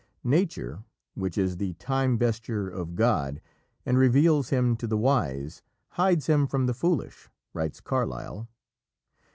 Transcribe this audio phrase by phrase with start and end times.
[0.23, 3.39] "Nature, which is the Time vesture of God
[3.85, 8.49] and reveals Him to the wise, hides Him from the foolish," writes Carlyle.